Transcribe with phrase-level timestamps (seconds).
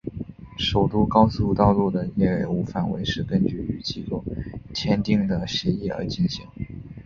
[0.57, 4.23] 首都高速道路的业务范围是根据与机构
[4.73, 6.43] 签订的协定而进行。